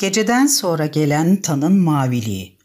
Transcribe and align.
Geceden 0.00 0.46
sonra 0.46 0.86
gelen 0.86 1.36
tanın 1.36 1.72
maviliği. 1.72 2.58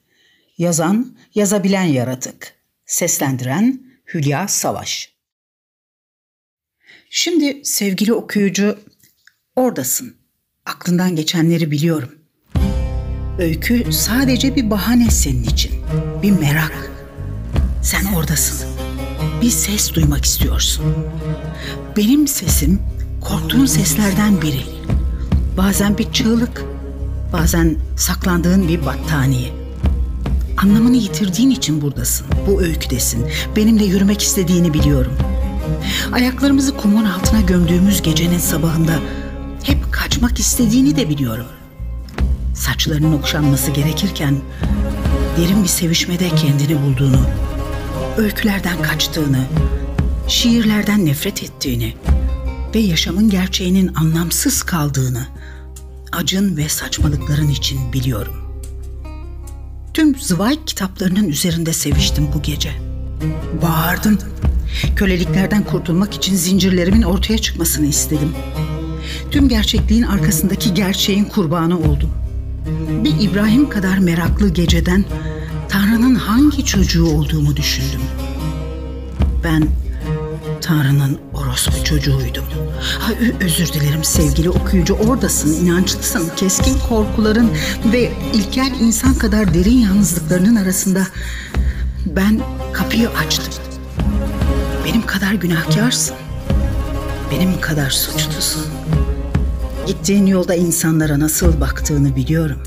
Yazan, 0.57 1.17
yazabilen 1.35 1.83
yaratık. 1.83 2.53
Seslendiren 2.85 3.81
Hülya 4.13 4.47
Savaş. 4.47 5.13
Şimdi 7.09 7.65
sevgili 7.65 8.13
okuyucu, 8.13 8.79
oradasın. 9.55 10.15
Aklından 10.65 11.15
geçenleri 11.15 11.71
biliyorum. 11.71 12.15
Öykü 13.39 13.93
sadece 13.93 14.55
bir 14.55 14.69
bahane 14.69 15.09
senin 15.09 15.43
için. 15.43 15.71
Bir 16.23 16.31
merak. 16.31 16.91
Sen 17.83 18.13
oradasın. 18.13 18.69
Bir 19.41 19.49
ses 19.49 19.93
duymak 19.93 20.25
istiyorsun. 20.25 20.85
Benim 21.97 22.27
sesim 22.27 22.81
korktuğun 23.21 23.65
seslerden 23.65 24.41
biri. 24.41 24.61
Bazen 25.57 25.97
bir 25.97 26.11
çığlık, 26.11 26.74
Bazen 27.39 27.75
saklandığın 27.97 28.67
bir 28.67 28.85
battaniye. 28.85 29.53
Anlamını 30.57 30.95
yitirdiğin 30.95 31.49
için 31.49 31.81
buradasın. 31.81 32.27
Bu 32.47 32.61
öyküdesin. 32.61 33.25
Benimle 33.55 33.85
yürümek 33.85 34.21
istediğini 34.21 34.73
biliyorum. 34.73 35.13
Ayaklarımızı 36.13 36.77
kumun 36.77 37.05
altına 37.05 37.41
gömdüğümüz 37.41 38.01
gecenin 38.01 38.37
sabahında 38.37 38.99
hep 39.63 39.91
kaçmak 39.91 40.39
istediğini 40.39 40.95
de 40.95 41.09
biliyorum. 41.09 41.45
Saçlarının 42.53 43.13
okşanması 43.13 43.71
gerekirken 43.71 44.35
derin 45.37 45.63
bir 45.63 45.69
sevişmede 45.69 46.29
kendini 46.29 46.81
bulduğunu, 46.81 47.21
öykülerden 48.17 48.81
kaçtığını, 48.81 49.45
şiirlerden 50.27 51.05
nefret 51.05 51.43
ettiğini 51.43 51.93
ve 52.75 52.79
yaşamın 52.79 53.29
gerçeğinin 53.29 53.93
anlamsız 53.95 54.63
kaldığını 54.63 55.27
acın 56.15 56.57
ve 56.57 56.69
saçmalıkların 56.69 57.49
için 57.49 57.93
biliyorum. 57.93 58.33
Tüm 59.93 60.15
Zweig 60.15 60.59
kitaplarının 60.65 61.27
üzerinde 61.27 61.73
seviştim 61.73 62.27
bu 62.35 62.41
gece. 62.41 62.71
Bağırdım. 63.61 64.19
Köleliklerden 64.95 65.63
kurtulmak 65.63 66.13
için 66.13 66.35
zincirlerimin 66.35 67.01
ortaya 67.01 67.37
çıkmasını 67.37 67.85
istedim. 67.85 68.31
Tüm 69.31 69.49
gerçekliğin 69.49 70.03
arkasındaki 70.03 70.73
gerçeğin 70.73 71.25
kurbanı 71.25 71.79
oldum. 71.79 72.09
Bir 73.03 73.13
İbrahim 73.21 73.69
kadar 73.69 73.97
meraklı 73.97 74.49
geceden 74.49 75.05
Tanrı'nın 75.69 76.15
hangi 76.15 76.65
çocuğu 76.65 77.05
olduğumu 77.05 77.55
düşündüm. 77.55 78.01
Ben 79.43 79.67
Tanrı'nın 80.65 81.19
orospu 81.33 81.83
çocuğuydum. 81.83 82.45
Ha, 82.99 83.13
özür 83.41 83.73
dilerim 83.73 84.03
sevgili 84.03 84.49
okuyucu 84.49 84.93
oradasın, 84.93 85.65
inançlısın. 85.65 86.31
Keskin 86.35 86.79
korkuların 86.89 87.51
ve 87.93 88.11
ilkel 88.33 88.71
insan 88.79 89.13
kadar 89.13 89.53
derin 89.53 89.77
yalnızlıklarının 89.77 90.55
arasında 90.55 91.07
ben 92.05 92.39
kapıyı 92.73 93.09
açtım. 93.09 93.53
Benim 94.85 95.05
kadar 95.05 95.33
günahkarsın. 95.33 96.15
Benim 97.31 97.61
kadar 97.61 97.89
suçlusun. 97.89 98.65
Gittiğin 99.87 100.25
yolda 100.25 100.55
insanlara 100.55 101.19
nasıl 101.19 101.61
baktığını 101.61 102.15
biliyorum. 102.15 102.59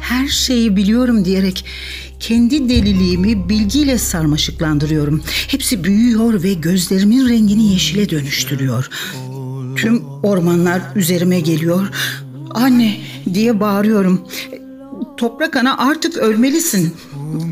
Her 0.00 0.28
şeyi 0.28 0.76
biliyorum 0.76 1.24
diyerek 1.24 1.64
kendi 2.28 2.68
deliliğimi 2.68 3.48
bilgiyle 3.48 3.98
sarmaşıklandırıyorum. 3.98 5.22
Hepsi 5.48 5.84
büyüyor 5.84 6.42
ve 6.42 6.52
gözlerimin 6.52 7.28
rengini 7.28 7.72
yeşile 7.72 8.10
dönüştürüyor. 8.10 8.90
Tüm 9.76 10.02
ormanlar 10.22 10.82
üzerime 10.96 11.40
geliyor. 11.40 11.88
Anne 12.50 12.96
diye 13.34 13.60
bağırıyorum. 13.60 14.28
Toprak 15.16 15.56
ana 15.56 15.78
artık 15.78 16.16
ölmelisin. 16.16 16.94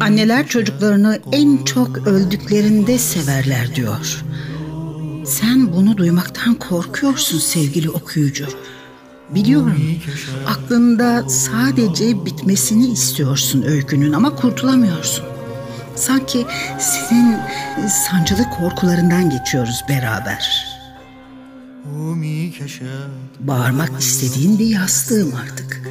Anneler 0.00 0.48
çocuklarını 0.48 1.20
en 1.32 1.64
çok 1.64 2.06
öldüklerinde 2.06 2.98
severler 2.98 3.74
diyor. 3.74 4.24
Sen 5.26 5.72
bunu 5.72 5.96
duymaktan 5.96 6.54
korkuyorsun 6.54 7.38
sevgili 7.38 7.90
okuyucu. 7.90 8.46
Biliyorum. 9.34 10.00
Aklında 10.46 11.28
sadece 11.28 12.24
bitmesini 12.24 12.86
istiyorsun 12.86 13.62
öykünün 13.62 14.12
ama 14.12 14.36
kurtulamıyorsun. 14.36 15.24
Sanki 15.96 16.46
senin 16.78 17.36
sancılı 17.88 18.50
korkularından 18.50 19.30
geçiyoruz 19.30 19.84
beraber. 19.88 20.66
Bağırmak 23.40 24.00
istediğin 24.00 24.58
bir 24.58 24.66
yastığım 24.66 25.34
artık. 25.34 25.82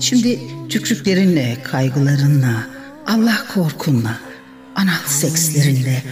Şimdi 0.00 0.40
tükrüklerinle, 0.68 1.56
kaygılarınla, 1.62 2.66
Allah 3.06 3.46
korkunla, 3.54 4.18
anal 4.76 5.06
sekslerinle, 5.06 6.02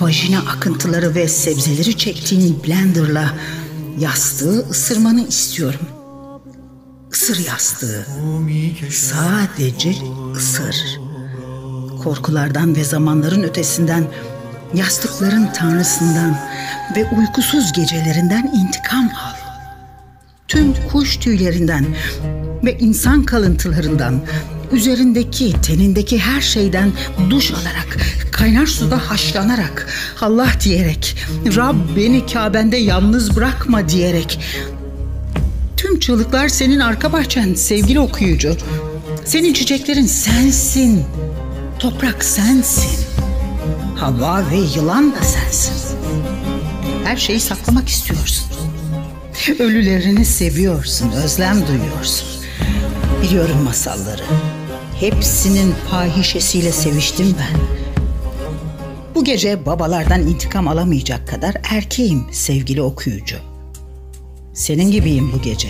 vajina 0.00 0.38
akıntıları 0.38 1.14
ve 1.14 1.28
sebzeleri 1.28 1.96
çektiğin 1.96 2.62
blenderla 2.64 3.34
yastığı 3.98 4.68
ısırmanı 4.70 5.28
istiyorum.'' 5.28 6.01
Isır 7.12 7.46
yastığı. 7.46 8.06
Sadece 8.90 9.94
ısır. 10.36 10.76
Korkulardan 12.04 12.76
ve 12.76 12.84
zamanların 12.84 13.42
ötesinden, 13.42 14.04
yastıkların 14.74 15.52
tanrısından 15.52 16.38
ve 16.96 17.04
uykusuz 17.04 17.72
gecelerinden 17.72 18.52
intikam 18.54 19.04
al. 19.04 19.36
Tüm 20.48 20.74
kuş 20.92 21.16
tüylerinden 21.16 21.86
ve 22.64 22.78
insan 22.78 23.24
kalıntılarından, 23.24 24.22
üzerindeki, 24.72 25.60
tenindeki 25.60 26.18
her 26.18 26.40
şeyden 26.40 26.92
duş 27.30 27.50
alarak, 27.50 27.98
kaynar 28.32 28.66
suda 28.66 29.10
haşlanarak, 29.10 29.86
Allah 30.20 30.48
diyerek, 30.64 31.16
Rab 31.56 31.76
beni 31.96 32.26
Kabe'nde 32.26 32.76
yalnız 32.76 33.36
bırakma 33.36 33.88
diyerek, 33.88 34.40
Tüm 35.82 35.98
çığlıklar 35.98 36.48
senin 36.48 36.80
arka 36.80 37.12
bahçen 37.12 37.54
sevgili 37.54 38.00
okuyucu. 38.00 38.56
Senin 39.24 39.52
çiçeklerin 39.52 40.06
sensin. 40.06 41.04
Toprak 41.78 42.24
sensin. 42.24 43.06
Hava 43.96 44.50
ve 44.50 44.56
yılan 44.56 45.12
da 45.12 45.22
sensin. 45.22 45.98
Her 47.04 47.16
şeyi 47.16 47.40
saklamak 47.40 47.88
istiyorsun. 47.88 48.46
Ölülerini 49.58 50.24
seviyorsun, 50.24 51.10
özlem 51.10 51.66
duyuyorsun. 51.68 52.28
Biliyorum 53.22 53.62
masalları. 53.64 54.24
Hepsinin 55.00 55.74
fahişesiyle 55.90 56.72
seviştim 56.72 57.36
ben. 57.38 57.60
Bu 59.14 59.24
gece 59.24 59.66
babalardan 59.66 60.20
intikam 60.20 60.68
alamayacak 60.68 61.28
kadar 61.28 61.54
erkeğim 61.70 62.26
sevgili 62.32 62.82
okuyucu. 62.82 63.51
Senin 64.54 64.90
gibiyim 64.90 65.32
bu 65.32 65.42
gece. 65.42 65.68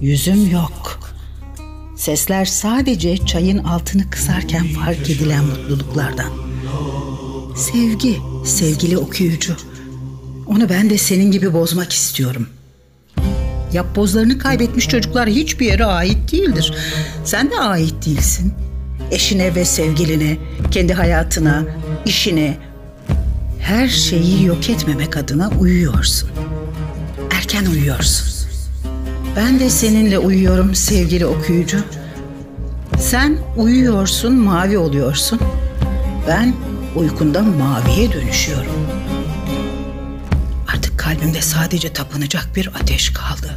Yüzüm 0.00 0.50
yok. 0.50 1.00
Sesler 1.96 2.44
sadece 2.44 3.16
çayın 3.16 3.58
altını 3.58 4.10
kısarken 4.10 4.66
fark 4.66 5.10
edilen 5.10 5.44
mutluluklardan. 5.44 6.30
Sevgi, 7.56 8.18
sevgili 8.44 8.98
okuyucu. 8.98 9.56
Onu 10.46 10.68
ben 10.68 10.90
de 10.90 10.98
senin 10.98 11.30
gibi 11.30 11.52
bozmak 11.52 11.92
istiyorum. 11.92 12.48
Yapbozlarını 13.72 14.38
kaybetmiş 14.38 14.88
çocuklar 14.88 15.28
hiçbir 15.28 15.66
yere 15.66 15.84
ait 15.84 16.32
değildir. 16.32 16.74
Sen 17.24 17.50
de 17.50 17.60
ait 17.60 18.06
değilsin. 18.06 18.52
Eşine 19.10 19.54
ve 19.54 19.64
sevgiline, 19.64 20.38
kendi 20.70 20.94
hayatına, 20.94 21.64
işine, 22.06 22.58
her 23.60 23.88
şeyi 23.88 24.44
yok 24.44 24.70
etmemek 24.70 25.16
adına 25.16 25.50
uyuyorsun.'' 25.60 26.51
Erken 27.62 27.70
uyuyorsun. 27.70 28.48
Ben 29.36 29.60
de 29.60 29.70
seninle 29.70 30.18
uyuyorum 30.18 30.74
sevgili 30.74 31.26
okuyucu. 31.26 31.78
Sen 33.00 33.38
uyuyorsun, 33.56 34.34
mavi 34.34 34.78
oluyorsun. 34.78 35.40
Ben 36.28 36.54
uykunda 36.96 37.42
maviye 37.42 38.12
dönüşüyorum. 38.12 38.86
Artık 40.74 40.98
kalbimde 40.98 41.42
sadece 41.42 41.92
tapınacak 41.92 42.56
bir 42.56 42.70
ateş 42.80 43.10
kaldı. 43.10 43.56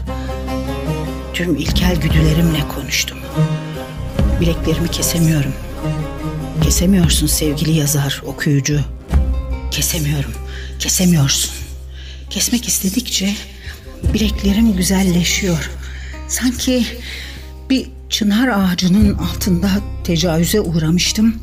Tüm 1.34 1.56
ilkel 1.56 1.96
güdülerimle 1.96 2.68
konuştum. 2.75 3.18
Bileklerimi 4.42 4.88
kesemiyorum. 4.88 5.54
Kesemiyorsun 6.63 7.28
sevgili 7.28 7.72
yazar, 7.72 8.22
okuyucu. 8.25 8.80
Kesemiyorum, 9.72 10.31
kesemiyorsun. 10.80 11.51
Kesmek 12.30 12.68
istedikçe 12.68 13.36
Bileklerim 14.16 14.76
güzelleşiyor. 14.76 15.70
Sanki 16.28 16.86
bir 17.70 17.88
çınar 18.10 18.48
ağacının 18.48 19.14
altında 19.14 19.70
tecavüze 20.04 20.62
uğramıştım 20.62 21.36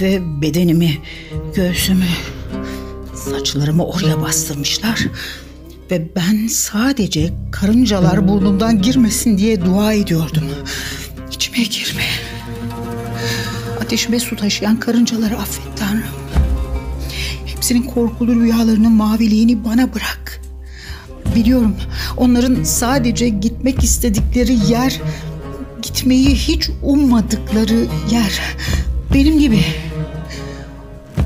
ve 0.00 0.20
bedenimi, 0.42 0.98
göğsümü, 1.54 2.04
saçlarımı 3.14 3.86
oraya 3.86 4.22
bastırmışlar. 4.22 5.06
Ve 5.90 6.08
ben 6.16 6.46
sadece 6.46 7.32
karıncalar 7.52 8.28
burnumdan 8.28 8.82
girmesin 8.82 9.38
diye 9.38 9.64
dua 9.64 9.92
ediyordum. 9.92 10.44
İçime 11.32 11.62
girme. 11.62 12.06
Ateşime 13.80 14.20
su 14.20 14.36
taşıyan 14.36 14.80
karıncaları 14.80 15.38
affet 15.38 15.78
Tanrım. 15.78 16.02
Hepsinin 17.46 17.82
korkulu 17.82 18.40
rüyalarının 18.40 18.92
maviliğini 18.92 19.64
bana 19.64 19.94
bırak. 19.94 20.27
Biliyorum 21.38 21.76
onların 22.16 22.62
sadece 22.62 23.28
gitmek 23.28 23.84
istedikleri 23.84 24.72
yer, 24.72 25.00
gitmeyi 25.82 26.34
hiç 26.34 26.70
ummadıkları 26.82 27.86
yer. 28.10 28.40
Benim 29.14 29.38
gibi. 29.38 29.64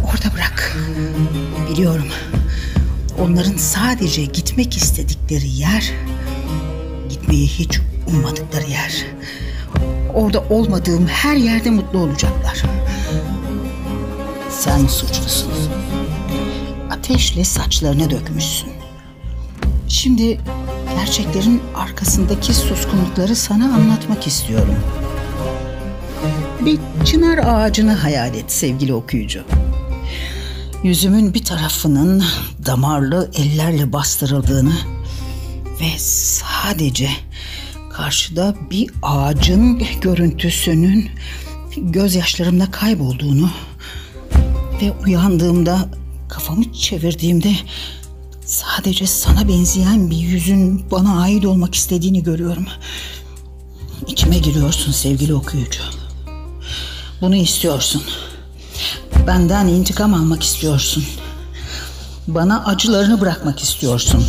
Orada 0.04 0.34
bırak. 0.34 0.76
Biliyorum. 1.70 2.08
Onların 3.20 3.56
sadece 3.56 4.24
gitmek 4.24 4.76
istedikleri 4.76 5.48
yer, 5.48 5.92
gitmeyi 7.08 7.46
hiç 7.48 7.80
ummadıkları 8.08 8.70
yer. 8.70 9.06
Orada 10.14 10.40
olmadığım 10.40 11.06
her 11.06 11.36
yerde 11.36 11.70
mutlu 11.70 11.98
olacaklar. 11.98 12.62
Sen 14.50 14.86
suçlusun. 14.86 15.52
Ateşle 16.90 17.44
saçlarını 17.44 18.10
dökmüşsün. 18.10 18.81
Şimdi 19.92 20.40
gerçeklerin 20.96 21.62
arkasındaki 21.74 22.54
suskunlukları 22.54 23.36
sana 23.36 23.74
anlatmak 23.74 24.26
istiyorum. 24.26 24.74
Bir 26.64 26.78
çınar 27.04 27.38
ağacını 27.38 27.92
hayal 27.92 28.34
et 28.34 28.52
sevgili 28.52 28.94
okuyucu. 28.94 29.44
Yüzümün 30.82 31.34
bir 31.34 31.44
tarafının 31.44 32.24
damarlı 32.66 33.30
ellerle 33.34 33.92
bastırıldığını 33.92 34.74
ve 35.80 35.98
sadece 35.98 37.10
karşıda 37.90 38.54
bir 38.70 38.90
ağacın 39.02 39.82
görüntüsünün 40.00 41.10
gözyaşlarımla 41.76 42.70
kaybolduğunu 42.70 43.50
ve 44.82 44.92
uyandığımda 45.06 45.88
kafamı 46.28 46.72
çevirdiğimde 46.72 47.52
sadece 48.52 49.06
sana 49.06 49.48
benzeyen 49.48 50.10
bir 50.10 50.16
yüzün 50.16 50.90
bana 50.90 51.20
ait 51.22 51.46
olmak 51.46 51.74
istediğini 51.74 52.22
görüyorum. 52.22 52.66
İçime 54.06 54.38
giriyorsun 54.38 54.92
sevgili 54.92 55.34
okuyucu. 55.34 55.82
Bunu 57.20 57.36
istiyorsun. 57.36 58.02
Benden 59.26 59.66
intikam 59.66 60.14
almak 60.14 60.42
istiyorsun. 60.42 61.04
Bana 62.28 62.64
acılarını 62.64 63.20
bırakmak 63.20 63.60
istiyorsun. 63.60 64.24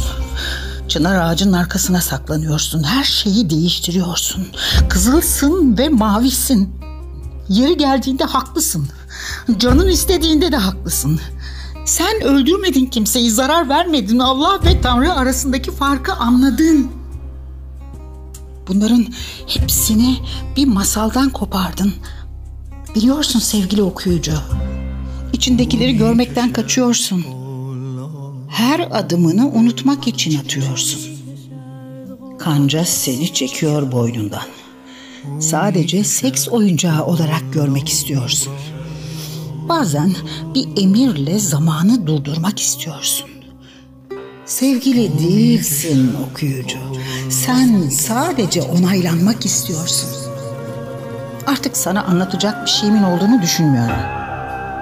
Çınar 0.88 1.16
ağacının 1.16 1.54
arkasına 1.54 2.02
saklanıyorsun. 2.02 2.84
Her 2.84 3.04
şeyi 3.04 3.50
değiştiriyorsun. 3.50 4.48
Kızılsın 4.90 5.78
ve 5.78 5.90
mavisin. 5.90 6.76
Yeri 7.50 7.78
geldiğinde 7.78 8.24
haklısın. 8.24 8.88
Canın 9.58 9.88
istediğinde 9.88 10.52
de 10.52 10.58
haklısın. 10.58 11.20
Sen 11.86 12.24
öldürmedin 12.24 12.86
kimseyi, 12.86 13.32
zarar 13.32 13.70
vermedin. 13.70 14.20
Allah 14.20 14.60
ve 14.66 14.82
Tanrı 14.82 15.14
arasındaki 15.14 15.72
farkı 15.72 16.14
anladın. 16.14 16.92
Bunların 18.68 19.06
hepsini 19.48 20.18
bir 20.58 20.66
masaldan 20.66 21.30
kopardın. 21.30 21.94
Biliyorsun 22.96 23.40
sevgili 23.40 23.82
okuyucu. 23.82 24.34
İçindekileri 25.34 25.98
görmekten 25.98 26.54
kaçıyorsun. 26.54 27.26
Her 28.50 28.88
adımını 28.92 29.48
unutmak 29.50 30.08
için 30.08 30.40
atıyorsun. 30.40 31.02
Kanca 32.40 32.86
seni 32.86 33.34
çekiyor 33.34 33.92
boynundan. 33.92 34.44
Sadece 35.40 36.04
seks 36.04 36.48
oyuncağı 36.48 37.06
olarak 37.06 37.54
görmek 37.54 37.90
istiyorsun. 37.90 38.54
Bazen 39.70 40.14
bir 40.56 40.68
emirle 40.84 41.40
zamanı 41.40 42.08
durdurmak 42.08 42.60
istiyorsun. 42.60 43.30
Sevgili 44.46 45.20
değilsin 45.20 46.12
okuyucu. 46.32 46.78
Sen 47.30 47.90
sadece 47.90 48.62
onaylanmak 48.62 49.46
istiyorsun. 49.46 50.10
Artık 51.48 51.78
sana 51.78 52.04
anlatacak 52.04 52.66
bir 52.66 52.70
şeyimin 52.72 53.04
olduğunu 53.04 53.42
düşünmüyorum. 53.42 53.96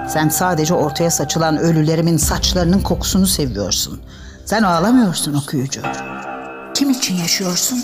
Sen 0.08 0.28
sadece 0.28 0.74
ortaya 0.74 1.10
saçılan 1.10 1.56
ölülerimin 1.58 2.16
saçlarının 2.16 2.80
kokusunu 2.80 3.26
seviyorsun. 3.26 4.00
Sen 4.44 4.62
ağlamıyorsun 4.62 5.34
okuyucu. 5.34 5.80
Kim 6.74 6.90
için 6.90 7.14
yaşıyorsun? 7.16 7.78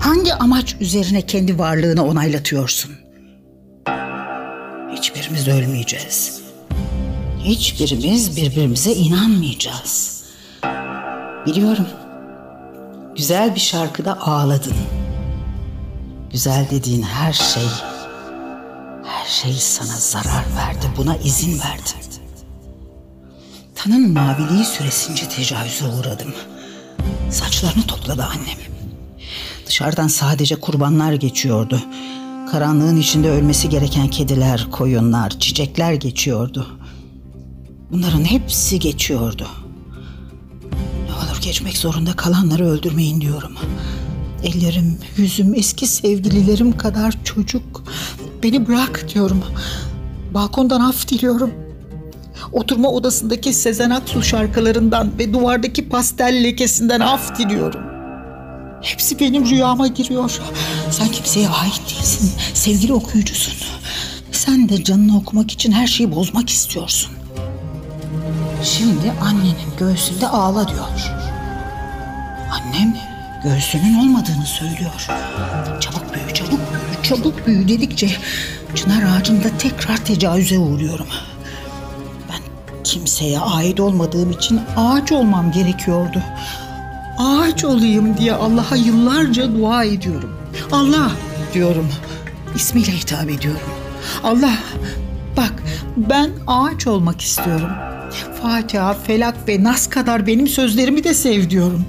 Hangi 0.00 0.34
amaç 0.34 0.76
üzerine 0.80 1.22
kendi 1.22 1.58
varlığını 1.58 2.04
onaylatıyorsun? 2.04 2.90
Hiçbirimiz 5.28 5.48
ölmeyeceğiz. 5.48 6.40
Hiçbirimiz 7.44 8.36
birbirimize 8.36 8.92
inanmayacağız. 8.92 10.24
Biliyorum. 11.46 11.86
Güzel 13.16 13.54
bir 13.54 13.60
şarkıda 13.60 14.20
ağladın. 14.20 14.76
Güzel 16.32 16.66
dediğin 16.70 17.02
her 17.02 17.32
şey 17.32 17.62
her 19.04 19.26
şey 19.26 19.52
sana 19.52 19.96
zarar 19.98 20.44
verdi. 20.56 20.86
Buna 20.96 21.16
izin 21.16 21.58
verdi. 21.58 21.90
Tanın 23.74 24.12
maviliği 24.12 24.64
süresince 24.64 25.28
tecavüze 25.28 25.84
uğradım. 25.84 26.34
Saçlarını 27.30 27.86
topladı 27.86 28.22
annem. 28.22 28.58
Dışarıdan 29.66 30.08
sadece 30.08 30.56
kurbanlar 30.56 31.12
geçiyordu. 31.12 31.82
Karanlığın 32.50 32.96
içinde 32.96 33.30
ölmesi 33.30 33.68
gereken 33.68 34.08
kediler, 34.08 34.66
koyunlar, 34.70 35.30
çiçekler 35.30 35.92
geçiyordu. 35.92 36.66
Bunların 37.90 38.24
hepsi 38.24 38.80
geçiyordu. 38.80 39.46
Ne 41.08 41.14
olur 41.14 41.42
geçmek 41.42 41.76
zorunda 41.76 42.12
kalanları 42.12 42.68
öldürmeyin 42.68 43.20
diyorum. 43.20 43.52
Ellerim, 44.44 44.98
yüzüm 45.16 45.54
eski 45.54 45.86
sevgililerim 45.86 46.76
kadar 46.76 47.14
çocuk. 47.24 47.84
Beni 48.42 48.66
bırak 48.66 49.06
diyorum. 49.14 49.44
Balkondan 50.34 50.80
af 50.80 51.08
diliyorum. 51.08 51.50
Oturma 52.52 52.90
odasındaki 52.90 53.52
Sezen 53.52 53.90
Aksu 53.90 54.22
şarkılarından 54.22 55.18
ve 55.18 55.32
duvardaki 55.32 55.88
pastel 55.88 56.44
lekesinden 56.44 57.00
af 57.00 57.38
diliyorum. 57.38 57.87
Hepsi 58.82 59.20
benim 59.20 59.50
rüyama 59.50 59.86
giriyor. 59.86 60.40
Sen 60.90 61.08
kimseye 61.08 61.48
ait 61.48 61.80
değilsin. 61.90 62.32
Sevgili 62.54 62.92
okuyucusun. 62.92 63.54
Sen 64.32 64.68
de 64.68 64.84
canını 64.84 65.16
okumak 65.16 65.50
için 65.50 65.72
her 65.72 65.86
şeyi 65.86 66.12
bozmak 66.14 66.50
istiyorsun. 66.50 67.12
Şimdi 68.64 69.12
annenin 69.22 69.56
göğsünde 69.78 70.28
ağla 70.28 70.68
diyor. 70.68 70.88
Annem 72.50 72.96
göğsünün 73.44 73.98
olmadığını 73.98 74.46
söylüyor. 74.46 75.08
Çabuk 75.80 76.14
büyü, 76.14 76.34
çabuk 76.34 76.60
büyü, 76.72 77.02
çabuk 77.02 77.46
büyü 77.46 77.68
dedikçe 77.68 78.10
çınar 78.74 79.02
ağacında 79.02 79.48
tekrar 79.58 79.96
tecavüze 79.96 80.58
uğruyorum. 80.58 81.06
Ben 82.28 82.40
kimseye 82.84 83.38
ait 83.40 83.80
olmadığım 83.80 84.30
için 84.30 84.60
ağaç 84.76 85.12
olmam 85.12 85.52
gerekiyordu. 85.52 86.22
Ağaç 87.18 87.64
olayım 87.64 88.16
diye 88.18 88.32
Allah'a 88.32 88.76
yıllarca 88.76 89.54
dua 89.54 89.84
ediyorum. 89.84 90.30
Allah 90.72 91.10
diyorum. 91.54 91.88
İsmiyle 92.56 92.92
hitap 92.92 93.30
ediyorum. 93.30 93.60
Allah 94.24 94.58
bak 95.36 95.52
ben 95.96 96.30
ağaç 96.46 96.86
olmak 96.86 97.20
istiyorum. 97.20 97.70
Fatiha, 98.42 98.94
Felak 98.94 99.48
ve 99.48 99.64
Nas 99.64 99.86
kadar 99.86 100.26
benim 100.26 100.48
sözlerimi 100.48 101.04
de 101.04 101.14
sev 101.14 101.50
diyorum. 101.50 101.84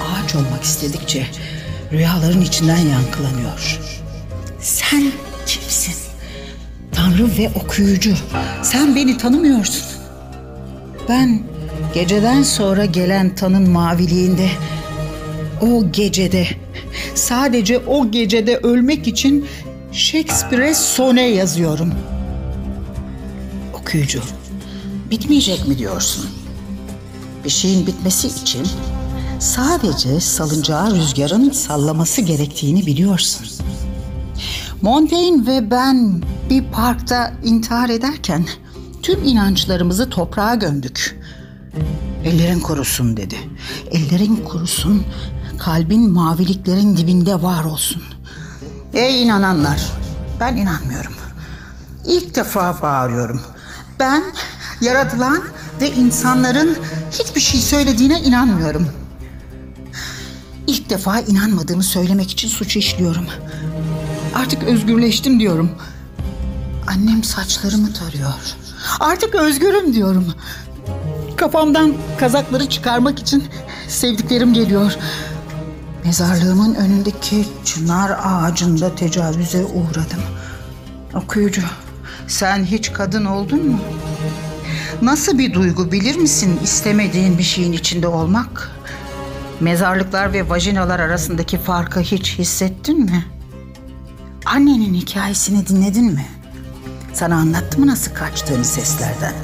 Ağaç 0.00 0.34
olmak 0.34 0.62
istedikçe 0.62 1.26
rüyaların 1.92 2.40
içinden 2.40 2.78
yankılanıyor. 2.78 3.80
Sen 4.60 5.12
kimsin? 5.46 5.94
Tanrı 6.92 7.38
ve 7.38 7.50
okuyucu. 7.64 8.14
Sen 8.62 8.96
beni 8.96 9.16
tanımıyorsun. 9.16 9.82
Ben 11.08 11.42
geceden 11.94 12.42
sonra 12.42 12.84
gelen 12.84 13.34
tanın 13.34 13.70
maviliğinde 13.70 14.48
o 15.60 15.92
gecede 15.92 16.46
sadece 17.14 17.78
o 17.78 18.10
gecede 18.10 18.56
ölmek 18.56 19.08
için 19.08 19.46
Shakespeare'e 19.92 20.74
sone 20.74 21.22
yazıyorum. 21.22 21.94
Okuyucu, 23.80 24.22
bitmeyecek 25.10 25.68
mi 25.68 25.78
diyorsun? 25.78 26.26
Bir 27.44 27.50
şeyin 27.50 27.86
bitmesi 27.86 28.28
için 28.28 28.66
sadece 29.38 30.20
salıncağı 30.20 30.94
rüzgarın 30.94 31.50
sallaması 31.50 32.20
gerektiğini 32.20 32.86
biliyorsun. 32.86 33.46
Montaigne 34.82 35.46
ve 35.46 35.70
ben 35.70 36.22
bir 36.50 36.64
parkta 36.64 37.32
intihar 37.44 37.88
ederken 37.88 38.46
tüm 39.02 39.24
inançlarımızı 39.24 40.10
toprağa 40.10 40.54
gömdük. 40.54 41.23
Ellerin 42.24 42.60
kurusun 42.60 43.16
dedi. 43.16 43.36
Ellerin 43.90 44.36
kurusun, 44.36 45.02
kalbin 45.58 46.10
maviliklerin 46.10 46.96
dibinde 46.96 47.42
var 47.42 47.64
olsun. 47.64 48.02
Ey 48.94 49.22
inananlar, 49.22 49.80
ben 50.40 50.56
inanmıyorum. 50.56 51.12
İlk 52.06 52.34
defa 52.34 52.82
bağırıyorum. 52.82 53.40
Ben 54.00 54.22
yaratılan 54.80 55.42
ve 55.80 55.90
insanların 55.90 56.76
hiçbir 57.10 57.40
şey 57.40 57.60
söylediğine 57.60 58.20
inanmıyorum. 58.20 58.88
İlk 60.66 60.90
defa 60.90 61.20
inanmadığımı 61.20 61.82
söylemek 61.82 62.30
için 62.30 62.48
suç 62.48 62.76
işliyorum. 62.76 63.26
Artık 64.34 64.62
özgürleştim 64.62 65.40
diyorum. 65.40 65.70
Annem 66.86 67.24
saçlarımı 67.24 67.92
tarıyor. 67.92 68.32
Artık 69.00 69.34
özgürüm 69.34 69.94
diyorum. 69.94 70.34
Kafamdan 71.36 71.94
kazakları 72.18 72.68
çıkarmak 72.68 73.18
için 73.18 73.44
sevdiklerim 73.88 74.54
geliyor. 74.54 74.96
Mezarlığımın 76.04 76.74
önündeki 76.74 77.44
çınar 77.64 78.18
ağacında 78.24 78.94
tecavüze 78.94 79.64
uğradım. 79.64 80.22
Okuyucu, 81.14 81.62
sen 82.26 82.64
hiç 82.64 82.92
kadın 82.92 83.24
oldun 83.24 83.68
mu? 83.68 83.78
Nasıl 85.02 85.38
bir 85.38 85.54
duygu 85.54 85.92
bilir 85.92 86.16
misin 86.16 86.60
istemediğin 86.62 87.38
bir 87.38 87.42
şeyin 87.42 87.72
içinde 87.72 88.08
olmak? 88.08 88.70
Mezarlıklar 89.60 90.32
ve 90.32 90.48
vajinalar 90.48 91.00
arasındaki 91.00 91.58
farkı 91.58 92.00
hiç 92.00 92.38
hissettin 92.38 93.00
mi? 93.00 93.26
Annenin 94.44 94.94
hikayesini 94.94 95.66
dinledin 95.66 96.04
mi? 96.12 96.26
Sana 97.12 97.34
anlattı 97.34 97.80
mı 97.80 97.86
nasıl 97.86 98.14
kaçtığını 98.14 98.64
seslerden? 98.64 99.34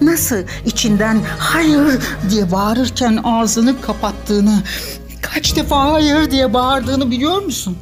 Nasıl 0.00 0.36
içinden 0.66 1.20
hayır 1.38 2.00
diye 2.30 2.52
bağırırken 2.52 3.20
ağzını 3.24 3.80
kapattığını, 3.80 4.62
kaç 5.22 5.56
defa 5.56 5.92
hayır 5.92 6.30
diye 6.30 6.54
bağırdığını 6.54 7.10
biliyor 7.10 7.42
musun? 7.42 7.76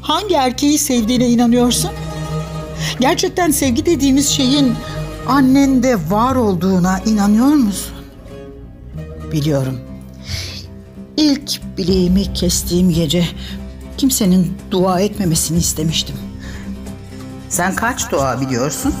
Hangi 0.00 0.34
erkeği 0.34 0.78
sevdiğine 0.78 1.28
inanıyorsun? 1.28 1.90
Gerçekten 3.00 3.50
sevgi 3.50 3.86
dediğimiz 3.86 4.28
şeyin 4.28 4.74
annende 5.26 5.96
var 6.10 6.36
olduğuna 6.36 6.98
inanıyor 6.98 7.46
musun? 7.46 7.94
Biliyorum. 9.32 9.80
İlk 11.16 11.60
bileğimi 11.78 12.32
kestiğim 12.32 12.90
gece 12.90 13.28
kimsenin 13.98 14.58
dua 14.70 15.00
etmemesini 15.00 15.58
istemiştim. 15.58 16.16
Sen 17.48 17.74
kaç 17.74 18.10
dua 18.12 18.40
biliyorsun? 18.40 18.94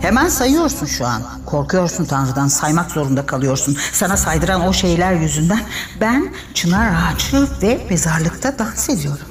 Hemen 0.00 0.28
sayıyorsun 0.28 0.86
şu 0.86 1.06
an. 1.06 1.22
Korkuyorsun 1.54 2.04
Tanrı'dan 2.04 2.48
saymak 2.48 2.90
zorunda 2.90 3.26
kalıyorsun. 3.26 3.76
Sana 3.92 4.16
saydıran 4.16 4.66
o 4.66 4.72
şeyler 4.72 5.12
yüzünden 5.12 5.60
ben 6.00 6.34
çınar 6.54 6.92
ağacı 6.94 7.48
ve 7.62 7.86
mezarlıkta 7.90 8.58
dans 8.58 8.88
ediyorum. 8.88 9.26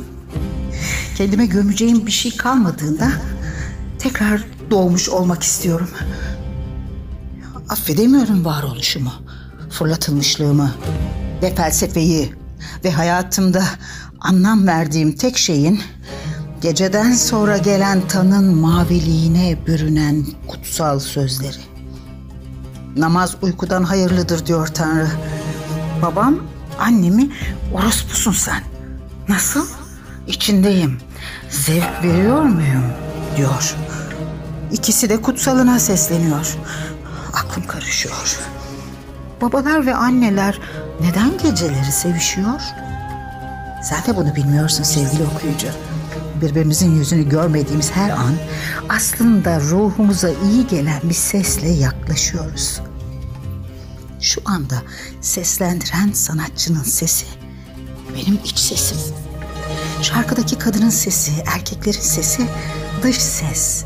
Kendime 1.15 1.46
gömeceğim 1.46 2.06
bir 2.06 2.12
şey 2.12 2.38
kalmadığında 2.38 3.12
tekrar 4.00 4.44
doğmuş 4.72 5.10
olmak 5.10 5.44
istiyorum. 5.44 5.89
Affedemiyorum 7.70 8.46
varoluşumu, 8.46 9.13
fırlatılmışlığımı 9.70 10.72
ve 11.42 11.56
felsefeyi 11.56 12.34
ve 12.84 12.92
hayatımda 12.92 13.63
anlam 14.20 14.68
verdiğim 14.68 15.15
tek 15.15 15.38
şeyin 15.38 15.82
geceden 16.62 17.13
sonra 17.13 17.58
gelen 17.58 18.08
tanın 18.08 18.56
maviliğine 18.56 19.58
bürünen 19.68 20.25
kutsal 20.48 21.00
sözleri. 21.00 21.73
Namaz 22.97 23.35
uykudan 23.41 23.83
hayırlıdır 23.83 24.45
diyor 24.45 24.67
Tanrı. 24.67 25.07
Babam 26.01 26.39
annemi 26.79 27.29
orospusun 27.73 28.31
sen. 28.31 28.63
Nasıl? 29.29 29.67
İçindeyim. 30.27 30.97
Zevk 31.50 32.03
veriyor 32.03 32.41
muyum? 32.41 32.83
diyor. 33.38 33.75
İkisi 34.71 35.09
de 35.09 35.21
kutsalına 35.21 35.79
sesleniyor. 35.79 36.57
Aklım 37.33 37.67
karışıyor. 37.67 38.38
Babalar 39.41 39.85
ve 39.85 39.95
anneler 39.95 40.59
neden 41.01 41.38
geceleri 41.38 41.91
sevişiyor? 41.91 42.62
Sen 43.83 44.05
de 44.07 44.15
bunu 44.17 44.35
bilmiyorsun 44.35 44.83
sevgili 44.83 45.23
okuyucu. 45.23 45.67
Birbirimizin 46.43 46.95
yüzünü 46.95 47.29
görmediğimiz 47.29 47.91
her 47.91 48.09
an 48.09 48.33
aslında 48.89 49.59
ruhumuza 49.59 50.29
iyi 50.29 50.67
gelen 50.67 51.01
bir 51.03 51.13
sesle 51.13 51.69
yaklaşıyoruz. 51.69 52.81
Şu 54.21 54.41
anda 54.45 54.83
seslendiren 55.21 56.12
sanatçının 56.12 56.83
sesi 56.83 57.25
benim 58.15 58.39
iç 58.45 58.59
sesim. 58.59 58.97
Şarkıdaki 60.01 60.57
kadının 60.57 60.89
sesi, 60.89 61.31
erkeklerin 61.55 62.00
sesi 62.01 62.47
dış 63.03 63.17
ses. 63.17 63.85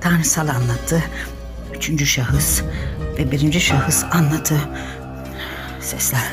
Tanrısal 0.00 0.48
anlatı, 0.48 1.02
üçüncü 1.74 2.06
şahıs 2.06 2.62
ve 3.18 3.30
birinci 3.30 3.60
şahıs 3.60 4.04
anlatı. 4.04 4.56
Sesler, 5.80 6.32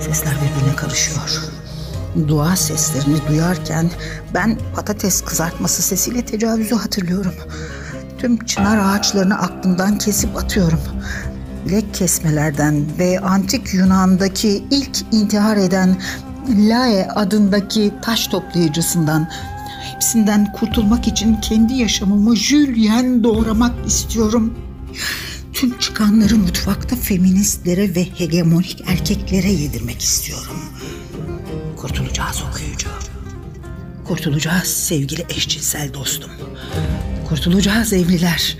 sesler 0.00 0.34
birbirine 0.34 0.76
karışıyor. 0.76 1.53
Dua 2.28 2.56
seslerini 2.56 3.18
duyarken 3.28 3.90
ben 4.34 4.58
patates 4.74 5.20
kızartması 5.20 5.82
sesiyle 5.82 6.24
tecavüzü 6.24 6.74
hatırlıyorum. 6.74 7.34
Tüm 8.18 8.44
çınar 8.44 8.78
ağaçlarını 8.78 9.38
aklımdan 9.38 9.98
kesip 9.98 10.36
atıyorum. 10.36 10.80
Bilek 11.66 11.94
kesmelerden 11.94 12.84
ve 12.98 13.20
antik 13.20 13.74
Yunan'daki 13.74 14.64
ilk 14.70 14.98
intihar 15.12 15.56
eden 15.56 15.96
Lae 16.48 17.08
adındaki 17.08 17.92
taş 18.02 18.26
toplayıcısından 18.26 19.28
hepsinden 19.92 20.52
kurtulmak 20.52 21.08
için 21.08 21.36
kendi 21.36 21.74
yaşamımı 21.74 22.36
Julien 22.36 23.24
doğramak 23.24 23.86
istiyorum. 23.86 24.54
Tüm 25.52 25.78
çıkanları 25.78 26.36
mutfakta 26.36 26.96
feministlere 26.96 27.94
ve 27.94 28.04
hegemonik 28.04 28.84
erkeklere 28.86 29.52
yedirmek 29.52 30.02
istiyorum. 30.02 30.56
Kurtulacağız 31.84 32.42
okuyucu. 32.50 32.88
Kurtulacağız 34.04 34.68
sevgili 34.68 35.24
eşcinsel 35.28 35.94
dostum. 35.94 36.30
Kurtulacağız 37.28 37.92
evliler. 37.92 38.56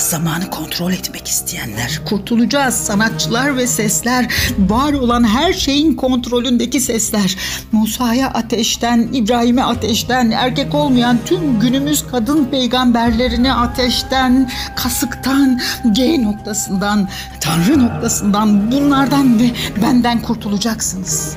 Kurtulacağız 0.00 0.22
zamanı 0.24 0.50
kontrol 0.50 0.92
etmek 0.92 1.28
isteyenler. 1.28 2.00
Kurtulacağız 2.04 2.74
sanatçılar 2.74 3.56
ve 3.56 3.66
sesler. 3.66 4.28
Var 4.58 4.92
olan 4.92 5.24
her 5.24 5.52
şeyin 5.52 5.94
kontrolündeki 5.94 6.80
sesler. 6.80 7.36
Musa'ya 7.72 8.28
ateşten, 8.28 9.08
İbrahim'e 9.12 9.64
ateşten, 9.64 10.30
erkek 10.30 10.74
olmayan 10.74 11.18
tüm 11.26 11.60
günümüz 11.60 12.06
kadın 12.06 12.44
peygamberlerine 12.44 13.54
ateşten, 13.54 14.50
kasıktan, 14.76 15.60
G 15.92 16.22
noktasından, 16.22 17.08
Tanrı 17.40 17.78
noktasından, 17.78 18.72
bunlardan 18.72 19.40
ve 19.40 19.50
benden 19.82 20.22
kurtulacaksınız. 20.22 21.36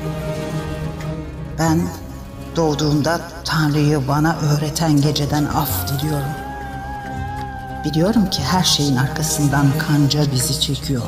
Ben 1.59 1.81
doğduğumda 2.55 3.21
Tanrı'yı 3.45 4.07
bana 4.07 4.35
öğreten 4.35 5.01
geceden 5.01 5.45
af 5.45 5.69
diliyorum. 5.87 6.42
Biliyorum 7.83 8.29
ki 8.29 8.41
her 8.43 8.63
şeyin 8.63 8.95
arkasından 8.95 9.67
kanca 9.77 10.31
bizi 10.31 10.59
çekiyor. 10.59 11.01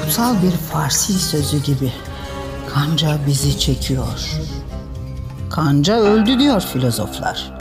Kutsal 0.00 0.42
bir 0.42 0.50
Farsi 0.50 1.12
sözü 1.12 1.62
gibi 1.62 1.92
kanca 2.74 3.18
bizi 3.26 3.58
çekiyor. 3.58 4.30
Kanca 5.50 5.94
öldü 5.94 6.38
diyor 6.38 6.60
filozoflar. 6.60 7.52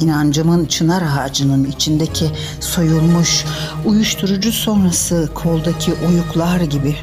İnancımın 0.00 0.64
çınar 0.66 1.02
ağacının 1.02 1.64
içindeki 1.64 2.30
soyulmuş 2.60 3.44
uyuşturucu 3.84 4.52
sonrası 4.52 5.28
koldaki 5.34 5.94
oyuklar 6.08 6.60
gibi 6.60 6.96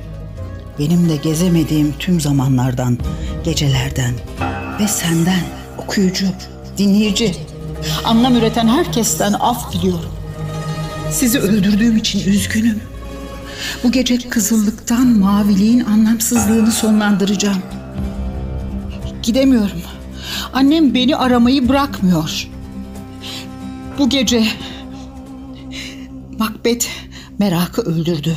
benim 0.80 1.10
de 1.10 1.16
gezemediğim 1.16 1.94
tüm 2.00 2.22
zamanlardan, 2.22 2.98
gecelerden 3.44 4.14
ve 4.80 4.88
senden 4.88 5.42
okuyucu, 5.78 6.28
dinleyici, 6.78 7.36
anlam 8.04 8.36
üreten 8.36 8.68
herkesten 8.68 9.34
af 9.34 9.74
diliyorum. 9.74 10.12
Sizi 11.12 11.40
öldürdüğüm 11.40 11.98
için 11.98 12.32
üzgünüm. 12.32 12.82
Bu 13.84 13.92
gece 13.92 14.18
kızıllıktan 14.18 15.08
maviliğin 15.08 15.80
anlamsızlığını 15.80 16.72
sonlandıracağım. 16.72 17.62
Gidemiyorum. 19.24 19.82
Annem 20.54 20.94
beni 20.94 21.16
aramayı 21.16 21.70
bırakmıyor. 21.70 22.48
Bu 24.00 24.10
gece 24.10 24.48
Macbeth 26.40 26.88
merakı 27.40 27.82
öldürdü. 27.82 28.36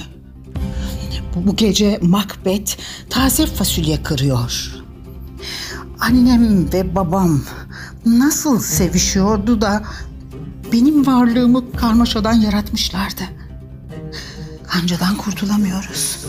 Bu, 1.34 1.56
gece 1.56 1.98
Macbeth 2.02 2.76
taze 3.10 3.46
fasulye 3.46 4.02
kırıyor. 4.02 4.72
Annem 6.00 6.72
ve 6.72 6.94
babam 6.94 7.42
nasıl 8.06 8.60
sevişiyordu 8.60 9.60
da 9.60 9.82
benim 10.72 11.06
varlığımı 11.06 11.72
karmaşadan 11.72 12.32
yaratmışlardı. 12.32 13.22
kancadan 14.66 15.16
kurtulamıyoruz. 15.16 16.26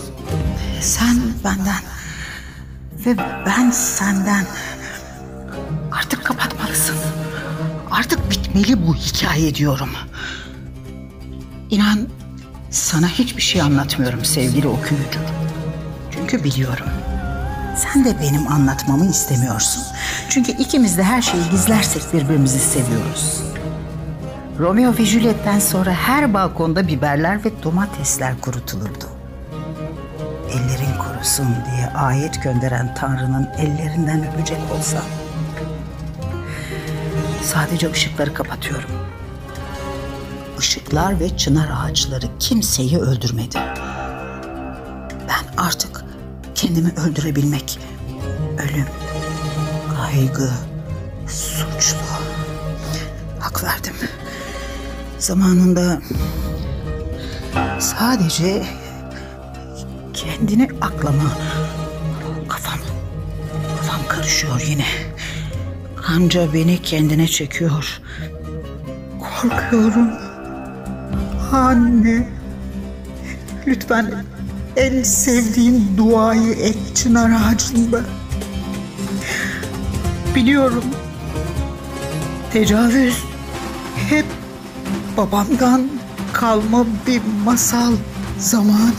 Sen 0.80 1.20
benden 1.44 1.82
ve 3.06 3.16
ben 3.46 3.70
senden. 3.70 4.46
Artık 5.92 6.24
kapatmalısın. 6.24 6.96
Artık 7.90 8.30
bitmeli 8.30 8.86
bu 8.86 8.94
hikaye 8.94 9.54
diyorum. 9.54 9.90
İnan 11.70 12.08
sana 12.70 13.08
hiçbir 13.08 13.42
şey 13.42 13.62
anlatmıyorum 13.62 14.24
sevgili 14.24 14.68
okuyucu. 14.68 15.20
Çünkü 16.10 16.44
biliyorum. 16.44 16.86
Sen 17.76 18.04
de 18.04 18.20
benim 18.20 18.52
anlatmamı 18.52 19.06
istemiyorsun. 19.06 19.82
Çünkü 20.28 20.52
ikimiz 20.52 20.98
de 20.98 21.02
her 21.02 21.22
şeyi 21.22 21.50
gizlersek 21.50 22.02
birbirimizi 22.12 22.58
seviyoruz. 22.58 23.42
Romeo 24.58 24.92
ve 24.98 25.04
Juliet'ten 25.04 25.58
sonra 25.58 25.92
her 25.92 26.34
balkonda 26.34 26.88
biberler 26.88 27.44
ve 27.44 27.62
domatesler 27.62 28.40
kurutulurdu. 28.40 29.04
Ellerin 30.50 30.98
kurusun 30.98 31.46
diye 31.46 31.86
ayet 31.86 32.42
gönderen 32.42 32.94
Tanrı'nın 32.94 33.48
ellerinden 33.58 34.32
öpecek 34.32 34.58
olsam. 34.78 35.04
Sadece 37.42 37.90
ışıkları 37.90 38.34
kapatıyorum. 38.34 38.90
Işıklar 40.58 41.20
ve 41.20 41.36
çınar 41.36 41.68
ağaçları 41.74 42.26
kimseyi 42.38 42.98
öldürmedi. 42.98 43.58
Kendimi 46.74 46.92
öldürebilmek, 47.00 47.78
ölüm, 48.58 48.86
kaygı, 49.96 50.50
suçlu. 51.26 51.98
Hak 53.38 53.64
verdim. 53.64 53.94
Zamanında 55.18 56.00
sadece 57.78 58.62
kendini 60.14 60.68
aklama. 60.80 61.30
Kafam, 62.48 62.78
kafam 63.76 64.00
karışıyor 64.08 64.60
yine. 64.68 64.86
Kanca 65.96 66.54
beni 66.54 66.82
kendine 66.82 67.28
çekiyor. 67.28 68.00
Korkuyorum. 69.20 70.08
Anne. 71.52 72.28
Lütfen 73.66 74.24
en 74.80 75.02
sevdiğim 75.02 75.96
duayı 75.96 76.52
et 76.52 76.96
çınar 76.96 77.30
ağacında. 77.30 78.00
Biliyorum. 80.34 80.84
Tecavüz 82.52 83.14
hep 84.08 84.26
babamdan 85.16 85.88
kalma 86.32 86.86
bir 87.06 87.20
masal 87.44 87.92
zaman. 88.38 88.92